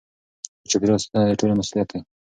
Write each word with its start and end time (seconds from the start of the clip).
د 0.63 0.65
چاپیریال 0.71 0.99
ساتنه 1.03 1.23
د 1.29 1.33
ټولو 1.39 1.53
مسؤلیت 1.59 1.87
دی. 1.91 1.99